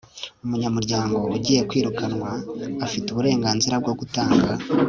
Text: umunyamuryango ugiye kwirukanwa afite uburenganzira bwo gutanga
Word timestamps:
umunyamuryango 0.45 1.17
ugiye 1.35 1.61
kwirukanwa 1.69 2.29
afite 2.85 3.07
uburenganzira 3.09 3.75
bwo 3.81 3.93
gutanga 3.99 4.51